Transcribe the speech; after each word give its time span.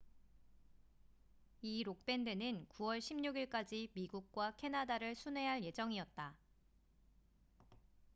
이 1.61 1.83
록 1.83 2.05
밴드는 2.07 2.65
9월 2.69 2.97
16일까지 2.97 3.89
미국과 3.93 4.55
캐나다를 4.55 5.13
순회할 5.13 5.63
예정이었다 5.63 6.35